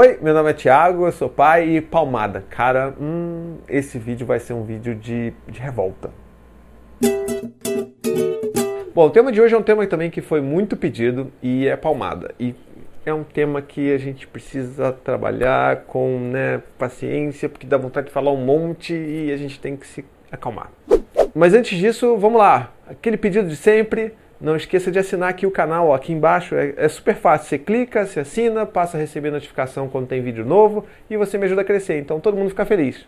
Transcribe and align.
Oi, 0.00 0.16
meu 0.22 0.32
nome 0.32 0.50
é 0.50 0.52
Thiago, 0.52 1.06
eu 1.06 1.10
sou 1.10 1.28
pai 1.28 1.70
e 1.70 1.80
palmada. 1.80 2.44
Cara, 2.48 2.94
hum, 3.00 3.56
esse 3.68 3.98
vídeo 3.98 4.24
vai 4.24 4.38
ser 4.38 4.52
um 4.52 4.62
vídeo 4.62 4.94
de, 4.94 5.32
de 5.48 5.58
revolta. 5.58 6.12
Bom, 8.94 9.06
o 9.06 9.10
tema 9.10 9.32
de 9.32 9.40
hoje 9.40 9.56
é 9.56 9.58
um 9.58 9.62
tema 9.64 9.84
também 9.88 10.08
que 10.08 10.20
foi 10.20 10.40
muito 10.40 10.76
pedido 10.76 11.32
e 11.42 11.66
é 11.66 11.76
palmada. 11.76 12.32
E 12.38 12.54
é 13.04 13.12
um 13.12 13.24
tema 13.24 13.60
que 13.60 13.92
a 13.92 13.98
gente 13.98 14.24
precisa 14.28 14.92
trabalhar 14.92 15.78
com 15.88 16.30
né, 16.30 16.62
paciência, 16.78 17.48
porque 17.48 17.66
dá 17.66 17.76
vontade 17.76 18.06
de 18.06 18.12
falar 18.12 18.30
um 18.30 18.44
monte 18.44 18.94
e 18.94 19.32
a 19.32 19.36
gente 19.36 19.58
tem 19.58 19.76
que 19.76 19.84
se 19.84 20.04
acalmar. 20.30 20.70
Mas 21.34 21.54
antes 21.54 21.76
disso, 21.76 22.16
vamos 22.16 22.38
lá. 22.38 22.72
Aquele 22.86 23.16
pedido 23.16 23.48
de 23.48 23.56
sempre, 23.56 24.14
não 24.40 24.54
esqueça 24.54 24.90
de 24.90 24.98
assinar 24.98 25.30
aqui 25.30 25.46
o 25.46 25.50
canal, 25.50 25.88
ó, 25.88 25.94
aqui 25.94 26.12
embaixo. 26.12 26.54
É, 26.54 26.74
é, 26.76 26.88
super 26.88 27.16
fácil. 27.16 27.48
Você 27.48 27.58
clica, 27.58 28.06
se 28.06 28.20
assina, 28.20 28.64
passa 28.64 28.96
a 28.96 29.00
receber 29.00 29.30
notificação 29.30 29.88
quando 29.88 30.06
tem 30.06 30.22
vídeo 30.22 30.44
novo 30.44 30.84
e 31.10 31.16
você 31.16 31.36
me 31.36 31.46
ajuda 31.46 31.62
a 31.62 31.64
crescer. 31.64 31.98
Então 31.98 32.20
todo 32.20 32.36
mundo 32.36 32.50
fica 32.50 32.64
feliz. 32.64 33.06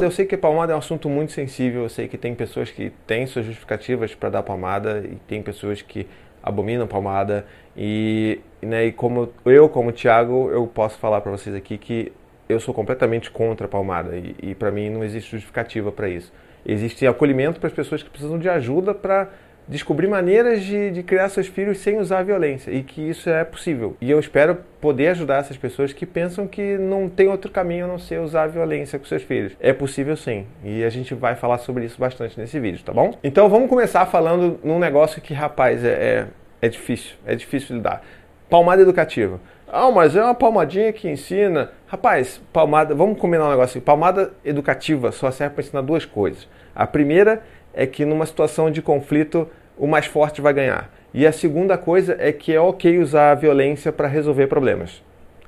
Eu 0.00 0.10
sei 0.10 0.26
que 0.26 0.36
palmada 0.36 0.72
é 0.72 0.76
um 0.76 0.78
assunto 0.78 1.08
muito 1.08 1.32
sensível. 1.32 1.82
Eu 1.82 1.88
sei 1.88 2.06
que 2.06 2.16
tem 2.16 2.34
pessoas 2.34 2.70
que 2.70 2.92
têm 3.06 3.26
suas 3.26 3.44
justificativas 3.44 4.14
para 4.14 4.30
dar 4.30 4.42
palmada 4.42 5.02
e 5.04 5.16
tem 5.26 5.42
pessoas 5.42 5.82
que 5.82 6.06
abominam 6.42 6.86
palmada. 6.86 7.44
E, 7.76 8.40
né, 8.62 8.86
e 8.86 8.92
como 8.92 9.30
eu, 9.44 9.68
como 9.68 9.90
Thiago, 9.90 10.50
eu 10.50 10.66
posso 10.66 10.96
falar 10.98 11.20
para 11.20 11.32
vocês 11.32 11.54
aqui 11.56 11.76
que 11.76 12.12
eu 12.48 12.60
sou 12.60 12.72
completamente 12.72 13.30
contra 13.30 13.66
a 13.66 13.68
palmada 13.68 14.16
e, 14.16 14.34
e 14.42 14.54
para 14.54 14.70
mim 14.70 14.88
não 14.88 15.04
existe 15.04 15.32
justificativa 15.32 15.90
para 15.90 16.08
isso. 16.08 16.32
Existe 16.64 17.06
acolhimento 17.06 17.60
para 17.60 17.68
as 17.68 17.72
pessoas 17.72 18.02
que 18.02 18.10
precisam 18.10 18.38
de 18.38 18.48
ajuda 18.48 18.94
para 18.94 19.28
descobrir 19.68 20.08
maneiras 20.08 20.62
de, 20.62 20.90
de, 20.90 21.02
criar 21.02 21.28
seus 21.28 21.46
filhos 21.46 21.78
sem 21.78 21.98
usar 21.98 22.22
violência 22.22 22.70
e 22.70 22.82
que 22.82 23.02
isso 23.02 23.28
é 23.28 23.44
possível. 23.44 23.96
E 24.00 24.10
eu 24.10 24.18
espero 24.18 24.58
poder 24.80 25.08
ajudar 25.08 25.40
essas 25.40 25.56
pessoas 25.56 25.92
que 25.92 26.06
pensam 26.06 26.46
que 26.46 26.78
não 26.78 27.08
tem 27.08 27.28
outro 27.28 27.50
caminho 27.50 27.84
a 27.84 27.88
não 27.88 27.98
ser 27.98 28.20
usar 28.20 28.46
violência 28.46 28.98
com 28.98 29.04
seus 29.04 29.22
filhos. 29.22 29.52
É 29.60 29.72
possível 29.72 30.16
sim. 30.16 30.46
E 30.64 30.82
a 30.82 30.90
gente 30.90 31.14
vai 31.14 31.34
falar 31.34 31.58
sobre 31.58 31.84
isso 31.84 31.98
bastante 32.00 32.38
nesse 32.40 32.58
vídeo, 32.58 32.82
tá 32.84 32.92
bom? 32.92 33.14
Então 33.22 33.48
vamos 33.48 33.68
começar 33.68 34.06
falando 34.06 34.58
num 34.64 34.78
negócio 34.78 35.20
que, 35.20 35.34
rapaz, 35.34 35.84
é, 35.84 35.88
é, 35.88 36.26
é 36.62 36.68
difícil. 36.68 37.16
É 37.26 37.34
difícil 37.34 37.76
de 37.76 37.82
dar. 37.82 38.02
Palmada 38.48 38.80
educativa. 38.80 39.38
Ah, 39.70 39.90
mas 39.90 40.16
é 40.16 40.22
uma 40.22 40.34
palmadinha 40.34 40.90
que 40.94 41.10
ensina. 41.10 41.70
Rapaz, 41.86 42.40
palmada, 42.54 42.94
vamos 42.94 43.18
combinar 43.18 43.46
um 43.46 43.50
negócio. 43.50 43.82
Palmada 43.82 44.32
educativa 44.42 45.12
só 45.12 45.30
serve 45.30 45.56
para 45.56 45.64
ensinar 45.64 45.82
duas 45.82 46.06
coisas. 46.06 46.48
A 46.74 46.86
primeira 46.86 47.42
que 47.86 48.04
numa 48.04 48.26
situação 48.26 48.70
de 48.70 48.82
conflito 48.82 49.48
o 49.76 49.86
mais 49.86 50.06
forte 50.06 50.40
vai 50.40 50.52
ganhar. 50.52 50.90
E 51.14 51.26
a 51.26 51.32
segunda 51.32 51.78
coisa 51.78 52.16
é 52.18 52.32
que 52.32 52.54
é 52.54 52.60
ok 52.60 52.98
usar 52.98 53.30
a 53.30 53.34
violência 53.34 53.92
para 53.92 54.08
resolver 54.08 54.46
problemas. 54.46 55.02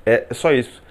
É 0.05 0.25
só 0.31 0.51
isso 0.51 0.81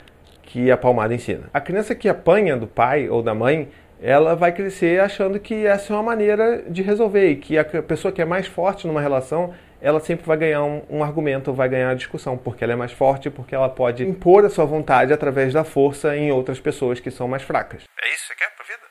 que 0.42 0.70
a 0.70 0.77
palmada 0.77 1.14
ensina. 1.14 1.48
A 1.52 1.61
criança 1.61 1.94
que 1.94 2.08
apanha 2.08 2.56
do 2.56 2.66
pai 2.66 3.08
ou 3.08 3.22
da 3.22 3.34
mãe, 3.34 3.68
ela 4.02 4.34
vai 4.34 4.52
crescer 4.52 5.00
achando 5.00 5.38
que 5.38 5.66
essa 5.66 5.92
é 5.92 5.96
uma 5.96 6.02
maneira 6.02 6.64
de 6.68 6.83
resolver 6.83 7.30
e 7.30 7.36
que 7.36 7.56
a 7.58 7.64
pessoa 7.64 8.11
que 8.11 8.20
é 8.20 8.24
mais 8.24 8.46
forte 8.46 8.86
numa 8.86 9.00
relação, 9.00 9.55
ela 9.80 10.00
sempre 10.00 10.27
vai 10.27 10.36
ganhar 10.36 10.64
um, 10.64 10.83
um 10.91 11.05
argumento, 11.05 11.52
vai 11.52 11.68
ganhar 11.68 11.91
a 11.91 11.94
discussão, 11.94 12.36
porque 12.36 12.64
ela 12.64 12.72
é 12.72 12.77
mais 12.77 12.92
forte, 12.92 13.30
porque 13.30 13.55
ela 13.55 13.68
pode 13.68 14.05
impor 14.05 14.44
a 14.44 14.50
sua 14.50 14.64
vontade 14.64 15.12
através 15.12 15.52
da 15.52 15.62
força 15.62 16.16
em 16.16 16.33
outras 16.33 16.58
pessoas 16.58 16.98
que 16.98 17.11
são 17.11 17.28
mais 17.28 17.42
fracas. 17.42 17.84
É 18.02 18.08
isso 18.08 18.28
que 18.28 18.28
você 18.28 18.34
quer 18.34 18.56
pra 18.56 18.64
vida? 18.64 18.89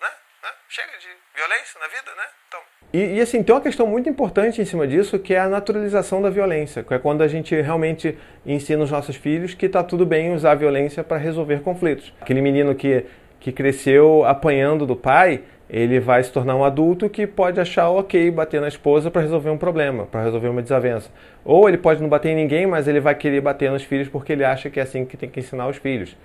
Né? 0.00 0.08
né? 0.42 0.48
Chega 0.68 0.92
de 0.98 1.08
violência 1.34 1.80
na 1.80 1.86
vida, 1.86 2.10
né? 2.16 2.24
Então. 2.48 2.60
E, 2.92 3.18
e, 3.18 3.20
assim, 3.20 3.42
tem 3.42 3.54
uma 3.54 3.60
questão 3.60 3.86
muito 3.86 4.08
importante 4.08 4.60
em 4.60 4.64
cima 4.64 4.86
disso, 4.86 5.18
que 5.18 5.34
é 5.34 5.38
a 5.38 5.48
naturalização 5.48 6.20
da 6.20 6.28
violência, 6.28 6.82
que 6.82 6.92
é 6.92 6.98
quando 6.98 7.22
a 7.22 7.28
gente 7.28 7.54
realmente 7.60 8.18
ensina 8.44 8.82
os 8.82 8.90
nossos 8.90 9.16
filhos 9.16 9.54
que 9.54 9.66
está 9.66 9.82
tudo 9.82 10.04
bem 10.04 10.34
usar 10.34 10.52
a 10.52 10.54
violência 10.56 11.04
para 11.04 11.16
resolver 11.16 11.60
conflitos. 11.60 12.12
Aquele 12.20 12.40
menino 12.40 12.74
que, 12.74 13.06
que 13.38 13.52
cresceu 13.52 14.24
apanhando 14.24 14.86
do 14.86 14.96
pai, 14.96 15.44
ele 15.68 16.00
vai 16.00 16.20
se 16.22 16.32
tornar 16.32 16.56
um 16.56 16.64
adulto 16.64 17.08
que 17.08 17.28
pode 17.28 17.60
achar 17.60 17.88
ok 17.90 18.28
bater 18.32 18.60
na 18.60 18.66
esposa 18.66 19.08
para 19.08 19.22
resolver 19.22 19.50
um 19.50 19.58
problema, 19.58 20.04
para 20.04 20.24
resolver 20.24 20.48
uma 20.48 20.60
desavença. 20.60 21.10
Ou 21.44 21.68
ele 21.68 21.78
pode 21.78 22.02
não 22.02 22.08
bater 22.08 22.30
em 22.30 22.34
ninguém, 22.34 22.66
mas 22.66 22.88
ele 22.88 22.98
vai 22.98 23.14
querer 23.14 23.40
bater 23.40 23.70
nos 23.70 23.84
filhos 23.84 24.08
porque 24.08 24.32
ele 24.32 24.44
acha 24.44 24.68
que 24.68 24.80
é 24.80 24.82
assim 24.82 25.04
que 25.04 25.16
tem 25.16 25.30
que 25.30 25.38
ensinar 25.38 25.68
os 25.68 25.76
filhos. 25.76 26.16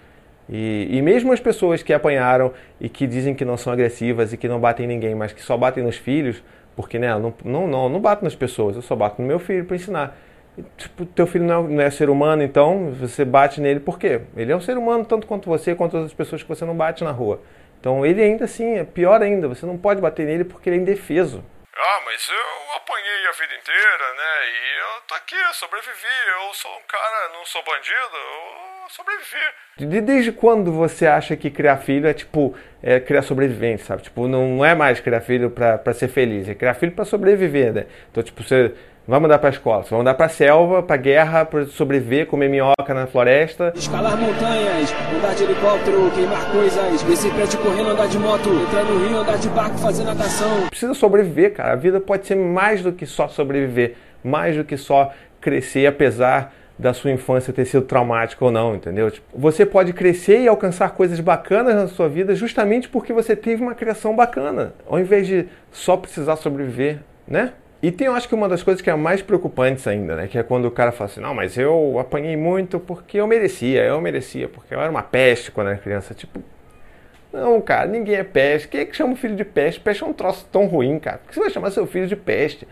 E, 0.49 0.87
e, 0.91 1.01
mesmo 1.01 1.33
as 1.33 1.39
pessoas 1.39 1.81
que 1.81 1.91
apanharam 1.91 2.53
e 2.79 2.87
que 2.87 3.07
dizem 3.07 3.33
que 3.33 3.43
não 3.43 3.57
são 3.57 3.73
agressivas 3.73 4.31
e 4.31 4.37
que 4.37 4.47
não 4.47 4.59
batem 4.59 4.85
em 4.85 4.89
ninguém, 4.89 5.15
mas 5.15 5.33
que 5.33 5.41
só 5.41 5.57
batem 5.57 5.83
nos 5.83 5.97
filhos, 5.97 6.43
porque 6.75 6.99
né, 6.99 7.09
não, 7.17 7.33
não, 7.43 7.67
não, 7.67 7.89
não 7.89 7.99
bato 7.99 8.23
nas 8.23 8.35
pessoas, 8.35 8.75
eu 8.75 8.81
só 8.81 8.95
bato 8.95 9.21
no 9.21 9.27
meu 9.27 9.39
filho 9.39 9.65
para 9.65 9.75
ensinar. 9.75 10.15
E, 10.57 10.63
tipo, 10.77 11.05
teu 11.05 11.25
filho 11.25 11.45
não 11.45 11.65
é, 11.65 11.67
não 11.67 11.81
é, 11.81 11.89
ser 11.89 12.09
humano, 12.09 12.43
então 12.43 12.91
você 12.91 13.25
bate 13.25 13.59
nele 13.59 13.79
por 13.79 13.97
quê? 13.97 14.21
Ele 14.37 14.51
é 14.51 14.55
um 14.55 14.61
ser 14.61 14.77
humano 14.77 15.03
tanto 15.03 15.25
quanto 15.25 15.49
você, 15.49 15.73
quanto 15.73 15.97
as 15.97 16.13
pessoas 16.13 16.43
que 16.43 16.49
você 16.49 16.63
não 16.63 16.75
bate 16.75 17.03
na 17.03 17.11
rua. 17.11 17.41
Então 17.79 18.05
ele 18.05 18.21
ainda 18.21 18.45
assim 18.45 18.77
é 18.77 18.83
pior 18.83 19.21
ainda, 19.21 19.47
você 19.47 19.65
não 19.65 19.77
pode 19.77 19.99
bater 19.99 20.25
nele 20.25 20.43
porque 20.43 20.69
ele 20.69 20.77
é 20.77 20.79
indefeso. 20.79 21.43
Ah, 21.75 22.01
mas 22.05 22.29
eu 22.29 22.75
apanhei 22.77 23.27
a 23.27 23.31
vida 23.31 23.53
inteira, 23.53 24.13
né? 24.13 24.47
E 24.47 24.79
eu 24.79 25.01
tô 25.07 25.15
aqui, 25.15 25.35
sobrevivi, 25.53 26.17
eu 26.39 26.53
sou 26.53 26.71
um 26.71 26.87
cara, 26.87 27.33
não 27.33 27.43
sou 27.45 27.61
bandido, 27.63 28.15
eu 28.15 28.74
sobreviver. 28.89 30.03
Desde 30.03 30.31
quando 30.31 30.71
você 30.71 31.05
acha 31.05 31.35
que 31.35 31.49
criar 31.49 31.77
filho 31.77 32.07
é 32.07 32.13
tipo 32.13 32.55
é, 32.81 32.99
criar 32.99 33.21
sobrevivente, 33.21 33.83
sabe? 33.83 34.03
Tipo, 34.03 34.27
não 34.27 34.63
é 34.63 34.73
mais 34.73 34.99
criar 34.99 35.21
filho 35.21 35.49
para 35.49 35.93
ser 35.93 36.07
feliz, 36.07 36.47
é 36.47 36.53
criar 36.53 36.73
filho 36.75 36.93
para 36.93 37.03
sobreviver, 37.03 37.73
né? 37.73 37.85
Então, 38.09 38.23
tipo, 38.23 38.41
você 38.41 38.73
vai 39.07 39.19
mandar 39.19 39.37
para 39.37 39.49
escola, 39.49 39.83
você 39.83 39.89
vai 39.89 39.99
mandar 39.99 40.13
para 40.13 40.29
selva, 40.29 40.81
para 40.81 40.97
guerra, 40.97 41.45
para 41.45 41.65
sobreviver, 41.65 42.25
comer 42.25 42.49
minhoca 42.49 42.93
na 42.93 43.05
floresta. 43.05 43.73
Escalar 43.75 44.17
montanhas, 44.17 44.93
andar 45.13 45.35
de 45.35 45.43
helicóptero, 45.43 46.11
queimar 46.11 46.51
coisas, 46.51 47.03
descer 47.03 47.33
prédio 47.33 47.59
correndo, 47.59 47.89
andar 47.89 48.07
de 48.07 48.17
moto, 48.17 48.49
entrar 48.49 48.83
no 48.83 49.05
rio, 49.05 49.17
andar 49.17 49.37
de 49.37 49.49
barco, 49.49 49.77
fazer 49.77 50.03
natação. 50.03 50.67
Precisa 50.69 50.93
sobreviver, 50.93 51.53
cara. 51.53 51.73
A 51.73 51.75
vida 51.75 51.99
pode 51.99 52.25
ser 52.25 52.35
mais 52.35 52.81
do 52.81 52.91
que 52.91 53.05
só 53.05 53.27
sobreviver, 53.27 53.95
mais 54.23 54.55
do 54.55 54.63
que 54.63 54.77
só 54.77 55.11
crescer, 55.41 55.85
apesar 55.85 56.53
da 56.77 56.93
sua 56.93 57.11
infância 57.11 57.53
ter 57.53 57.65
sido 57.65 57.83
traumática 57.85 58.43
ou 58.43 58.51
não, 58.51 58.75
entendeu? 58.75 59.09
Tipo, 59.09 59.25
você 59.33 59.65
pode 59.65 59.93
crescer 59.93 60.41
e 60.41 60.47
alcançar 60.47 60.89
coisas 60.91 61.19
bacanas 61.19 61.75
na 61.75 61.87
sua 61.87 62.09
vida 62.09 62.35
justamente 62.35 62.89
porque 62.89 63.13
você 63.13 63.35
teve 63.35 63.63
uma 63.63 63.73
criação 63.73 64.15
bacana, 64.15 64.73
ao 64.85 64.99
invés 64.99 65.25
de 65.25 65.47
só 65.71 65.95
precisar 65.95 66.35
sobreviver, 66.35 66.99
né? 67.27 67.53
E 67.81 67.91
tem, 67.91 68.07
eu 68.07 68.15
acho 68.15 68.27
que 68.27 68.33
uma 68.33 68.49
das 68.49 68.63
coisas 68.63 68.81
que 68.81 68.89
é 68.89 68.95
mais 68.95 69.21
preocupantes 69.21 69.87
ainda, 69.87 70.15
né? 70.15 70.27
Que 70.27 70.37
é 70.37 70.43
quando 70.43 70.65
o 70.65 70.71
cara 70.71 70.91
fala 70.91 71.09
assim, 71.09 71.21
não, 71.21 71.33
mas 71.33 71.57
eu 71.57 71.99
apanhei 71.99 72.35
muito 72.35 72.79
porque 72.79 73.19
eu 73.19 73.27
merecia, 73.27 73.83
eu 73.83 74.01
merecia, 74.01 74.49
porque 74.49 74.73
eu 74.73 74.81
era 74.81 74.89
uma 74.89 75.03
peste 75.03 75.51
quando 75.51 75.67
era 75.67 75.77
criança. 75.77 76.13
Tipo, 76.13 76.41
não, 77.31 77.61
cara, 77.61 77.85
ninguém 77.85 78.15
é 78.15 78.23
peste. 78.23 78.67
Quem 78.69 78.81
é 78.81 78.85
que 78.85 78.95
chama 78.95 79.13
o 79.13 79.15
filho 79.15 79.35
de 79.35 79.45
peste? 79.45 79.79
Peste 79.79 80.03
é 80.03 80.05
um 80.05 80.13
troço 80.13 80.47
tão 80.51 80.65
ruim, 80.65 80.97
cara. 80.97 81.19
Por 81.19 81.27
que 81.27 81.35
você 81.35 81.41
vai 81.41 81.49
chamar 81.49 81.71
seu 81.71 81.85
filho 81.85 82.07
de 82.07 82.15
peste? 82.15 82.67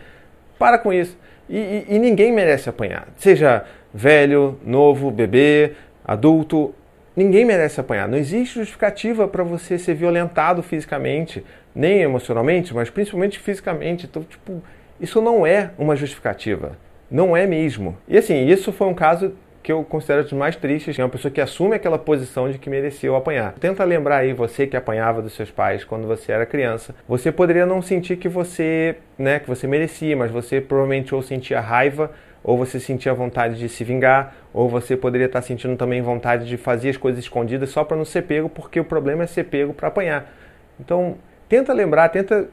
Para 0.63 0.77
com 0.77 0.93
isso. 0.93 1.17
E, 1.49 1.57
e, 1.57 1.85
e 1.89 1.99
ninguém 1.99 2.31
merece 2.31 2.69
apanhar. 2.69 3.09
Seja 3.17 3.65
velho, 3.93 4.57
novo, 4.65 5.11
bebê, 5.11 5.73
adulto, 6.05 6.73
ninguém 7.13 7.43
merece 7.43 7.81
apanhar. 7.81 8.07
Não 8.07 8.17
existe 8.17 8.55
justificativa 8.55 9.27
para 9.27 9.43
você 9.43 9.77
ser 9.77 9.93
violentado 9.93 10.63
fisicamente, 10.63 11.43
nem 11.75 11.99
emocionalmente, 11.99 12.73
mas 12.73 12.89
principalmente 12.89 13.39
fisicamente. 13.39 14.05
Então, 14.05 14.23
tipo, 14.23 14.63
isso 15.01 15.21
não 15.21 15.45
é 15.45 15.71
uma 15.77 15.97
justificativa. 15.97 16.77
Não 17.11 17.35
é 17.35 17.45
mesmo. 17.45 17.97
E 18.07 18.17
assim, 18.17 18.47
isso 18.47 18.71
foi 18.71 18.87
um 18.87 18.93
caso 18.93 19.33
que 19.63 19.71
eu 19.71 19.83
considero 19.83 20.23
dos 20.23 20.33
mais 20.33 20.57
tristes, 20.57 20.99
é 20.99 21.03
uma 21.03 21.09
pessoa 21.09 21.31
que 21.31 21.39
assume 21.39 21.75
aquela 21.75 21.97
posição 21.97 22.51
de 22.51 22.57
que 22.59 22.69
mereceu 22.69 23.15
apanhar. 23.15 23.53
Tenta 23.53 23.83
lembrar 23.85 24.17
aí 24.17 24.33
você 24.33 24.67
que 24.67 24.75
apanhava 24.75 25.21
dos 25.21 25.33
seus 25.33 25.49
pais 25.49 25.85
quando 25.85 26.05
você 26.05 26.33
era 26.33 26.45
criança. 26.45 26.93
Você 27.07 27.31
poderia 27.31 27.65
não 27.65 27.81
sentir 27.81 28.17
que 28.17 28.27
você, 28.27 28.97
né, 29.17 29.39
que 29.39 29.47
você 29.47 29.65
merecia, 29.65 30.17
mas 30.17 30.29
você 30.29 30.59
provavelmente 30.59 31.15
ou 31.15 31.21
sentia 31.21 31.61
raiva 31.61 32.11
ou 32.43 32.57
você 32.57 32.77
sentia 32.77 33.13
vontade 33.13 33.57
de 33.57 33.69
se 33.69 33.85
vingar, 33.85 34.35
ou 34.53 34.67
você 34.67 34.97
poderia 34.97 35.27
estar 35.27 35.41
sentindo 35.41 35.77
também 35.77 36.01
vontade 36.01 36.45
de 36.45 36.57
fazer 36.57 36.89
as 36.89 36.97
coisas 36.97 37.23
escondidas 37.23 37.69
só 37.69 37.85
para 37.85 37.95
não 37.95 38.03
ser 38.03 38.23
pego, 38.23 38.49
porque 38.49 38.81
o 38.81 38.83
problema 38.83 39.23
é 39.23 39.27
ser 39.27 39.45
pego 39.45 39.73
para 39.73 39.87
apanhar. 39.87 40.29
Então, 40.77 41.15
tenta 41.47 41.71
lembrar, 41.71 42.09
tenta 42.09 42.49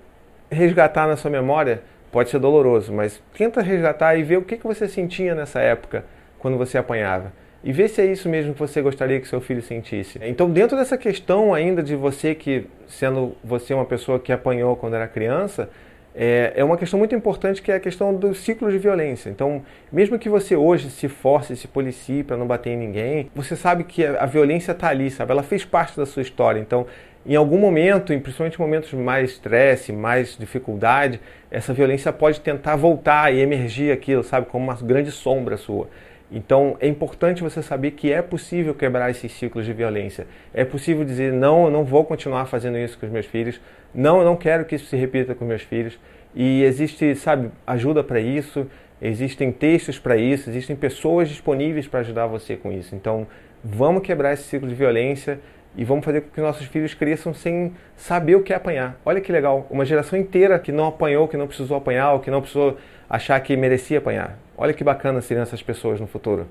resgatar 0.48 1.08
na 1.08 1.16
sua 1.16 1.28
memória, 1.28 1.82
pode 2.12 2.30
ser 2.30 2.38
doloroso, 2.38 2.92
mas 2.92 3.20
tenta 3.36 3.60
resgatar 3.60 4.14
e 4.14 4.22
ver 4.22 4.36
o 4.36 4.42
que, 4.42 4.56
que 4.56 4.66
você 4.66 4.86
sentia 4.86 5.34
nessa 5.34 5.58
época 5.58 6.04
quando 6.40 6.58
você 6.58 6.76
apanhava. 6.76 7.32
E 7.62 7.72
ver 7.72 7.88
se 7.88 8.00
é 8.00 8.06
isso 8.06 8.28
mesmo 8.28 8.54
que 8.54 8.58
você 8.58 8.80
gostaria 8.80 9.20
que 9.20 9.28
seu 9.28 9.40
filho 9.40 9.60
sentisse. 9.60 10.18
Então, 10.22 10.50
dentro 10.50 10.76
dessa 10.76 10.96
questão 10.96 11.52
ainda 11.52 11.82
de 11.82 11.94
você 11.94 12.34
que, 12.34 12.66
sendo 12.88 13.36
você 13.44 13.74
uma 13.74 13.84
pessoa 13.84 14.18
que 14.18 14.32
apanhou 14.32 14.74
quando 14.74 14.94
era 14.94 15.06
criança, 15.06 15.68
é, 16.14 16.54
é 16.56 16.64
uma 16.64 16.76
questão 16.76 16.98
muito 16.98 17.14
importante 17.14 17.62
que 17.62 17.70
é 17.70 17.76
a 17.76 17.80
questão 17.80 18.14
do 18.14 18.34
ciclo 18.34 18.70
de 18.70 18.78
violência. 18.78 19.28
Então, 19.28 19.62
mesmo 19.92 20.18
que 20.18 20.28
você 20.28 20.56
hoje 20.56 20.90
se 20.90 21.06
force, 21.06 21.54
se 21.54 21.68
policie 21.68 22.24
para 22.24 22.36
não 22.36 22.46
bater 22.46 22.70
em 22.70 22.76
ninguém, 22.78 23.30
você 23.34 23.54
sabe 23.54 23.84
que 23.84 24.04
a, 24.04 24.26
violência 24.26 24.72
está 24.72 24.88
ali, 24.88 25.10
sabe? 25.10 25.30
Ela 25.30 25.42
fez 25.42 25.64
parte 25.64 25.96
da 25.96 26.06
sua 26.06 26.22
história. 26.22 26.58
Então, 26.58 26.86
em 27.24 27.36
algum 27.36 27.58
momento, 27.58 28.18
principalmente 28.20 28.54
em 28.54 28.62
momentos 28.62 28.88
de 28.88 28.96
mais 28.96 29.32
estresse, 29.32 29.92
mais 29.92 30.36
dificuldade, 30.36 31.20
essa 31.50 31.72
violência 31.72 32.10
pode 32.12 32.40
tentar 32.40 32.76
voltar 32.76 33.32
e 33.32 33.40
emergir 33.40 33.92
aquilo, 33.92 34.24
sabe? 34.24 34.46
Como 34.46 34.64
uma 34.64 34.74
grande 34.74 35.10
sombra 35.12 35.56
sua. 35.56 35.88
Então 36.30 36.76
é 36.80 36.86
importante 36.86 37.42
você 37.42 37.62
saber 37.62 37.92
que 37.92 38.12
é 38.12 38.22
possível 38.22 38.74
quebrar 38.74 39.10
esses 39.10 39.32
ciclos 39.32 39.66
de 39.66 39.72
violência. 39.72 40.26
É 40.54 40.64
possível 40.64 41.04
dizer 41.04 41.32
não, 41.32 41.64
eu 41.64 41.70
não 41.70 41.84
vou 41.84 42.04
continuar 42.04 42.46
fazendo 42.46 42.78
isso 42.78 42.98
com 42.98 43.06
os 43.06 43.12
meus 43.12 43.26
filhos. 43.26 43.60
Não, 43.94 44.20
eu 44.20 44.24
não 44.24 44.36
quero 44.36 44.64
que 44.64 44.76
isso 44.76 44.86
se 44.86 44.96
repita 44.96 45.34
com 45.34 45.44
meus 45.44 45.62
filhos. 45.62 45.98
E 46.34 46.62
existe, 46.62 47.14
sabe, 47.16 47.50
ajuda 47.66 48.04
para 48.04 48.20
isso, 48.20 48.66
existem 49.02 49.50
textos 49.50 49.98
para 49.98 50.16
isso, 50.16 50.48
existem 50.48 50.76
pessoas 50.76 51.28
disponíveis 51.28 51.88
para 51.88 52.00
ajudar 52.00 52.26
você 52.26 52.56
com 52.56 52.70
isso. 52.70 52.94
Então, 52.94 53.26
vamos 53.64 54.02
quebrar 54.02 54.32
esse 54.32 54.44
ciclo 54.44 54.68
de 54.68 54.74
violência 54.74 55.40
e 55.76 55.84
vamos 55.84 56.04
fazer 56.04 56.22
com 56.22 56.30
que 56.30 56.40
nossos 56.40 56.66
filhos 56.66 56.94
cresçam 56.94 57.32
sem 57.32 57.72
saber 57.96 58.36
o 58.36 58.42
que 58.42 58.52
é 58.52 58.56
apanhar. 58.56 58.98
Olha 59.04 59.20
que 59.20 59.30
legal, 59.32 59.66
uma 59.70 59.84
geração 59.84 60.18
inteira 60.18 60.58
que 60.58 60.72
não 60.72 60.86
apanhou, 60.86 61.28
que 61.28 61.36
não 61.36 61.46
precisou 61.46 61.76
apanhar, 61.76 62.12
ou 62.12 62.20
que 62.20 62.30
não 62.30 62.40
precisou 62.40 62.76
achar 63.10 63.40
que 63.40 63.56
merecia 63.56 63.98
apanhar. 63.98 64.38
Olha 64.56 64.72
que 64.72 64.84
bacana 64.84 65.20
seriam 65.20 65.42
essas 65.42 65.60
pessoas 65.60 66.00
no 66.00 66.06
futuro. 66.06 66.46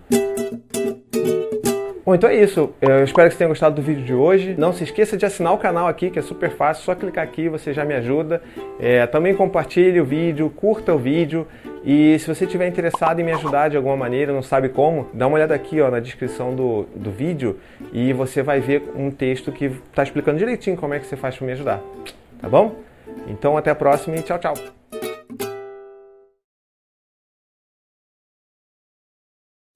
Bom, 2.05 2.15
então 2.15 2.29
é 2.29 2.35
isso. 2.35 2.73
Eu 2.81 3.03
espero 3.03 3.29
que 3.29 3.35
você 3.35 3.37
tenha 3.37 3.47
gostado 3.47 3.75
do 3.75 3.81
vídeo 3.83 4.03
de 4.03 4.13
hoje. 4.13 4.55
Não 4.57 4.73
se 4.73 4.83
esqueça 4.83 5.15
de 5.15 5.25
assinar 5.25 5.53
o 5.53 5.59
canal 5.59 5.87
aqui, 5.87 6.09
que 6.09 6.17
é 6.17 6.21
super 6.21 6.49
fácil. 6.49 6.83
Só 6.83 6.95
clicar 6.95 7.23
aqui, 7.23 7.47
você 7.47 7.71
já 7.71 7.85
me 7.85 7.93
ajuda. 7.93 8.41
É, 8.79 9.05
também 9.05 9.35
compartilhe 9.35 10.01
o 10.01 10.05
vídeo, 10.05 10.49
curta 10.49 10.93
o 10.93 10.97
vídeo. 10.97 11.47
E 11.85 12.17
se 12.19 12.27
você 12.27 12.45
estiver 12.45 12.67
interessado 12.67 13.19
em 13.19 13.23
me 13.23 13.31
ajudar 13.31 13.69
de 13.69 13.77
alguma 13.77 13.95
maneira, 13.95 14.33
não 14.33 14.41
sabe 14.41 14.69
como, 14.69 15.07
dá 15.13 15.27
uma 15.27 15.35
olhada 15.35 15.55
aqui 15.55 15.79
ó, 15.79 15.89
na 15.89 15.99
descrição 15.99 16.53
do, 16.53 16.87
do 16.95 17.09
vídeo 17.09 17.57
e 17.93 18.11
você 18.11 18.43
vai 18.43 18.59
ver 18.59 18.91
um 18.95 19.09
texto 19.09 19.51
que 19.51 19.65
está 19.65 20.03
explicando 20.03 20.37
direitinho 20.37 20.75
como 20.75 20.93
é 20.93 20.99
que 20.99 21.05
você 21.05 21.15
faz 21.15 21.37
para 21.37 21.45
me 21.45 21.53
ajudar. 21.53 21.79
Tá 22.41 22.49
bom? 22.49 22.75
Então 23.27 23.55
até 23.55 23.69
a 23.69 23.75
próxima 23.75 24.17
e 24.17 24.21
tchau, 24.21 24.39
tchau. 24.39 24.78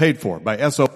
paid 0.00 0.18
for 0.18 0.40
by 0.40 0.56
SO. 0.70 0.86